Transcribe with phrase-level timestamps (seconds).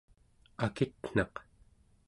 [0.65, 1.33] akitnaq¹